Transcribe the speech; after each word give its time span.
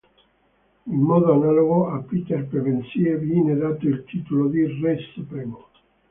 In 0.87 0.99
modo 0.99 1.31
analogo, 1.31 1.89
a 1.91 1.99
Peter 2.01 2.47
Pevensie 2.47 3.17
viene 3.19 3.55
dato 3.55 3.87
il 3.87 4.03
titolo 4.05 4.47
di 4.47 4.65
Re 4.81 4.97
Supremo. 5.13 5.67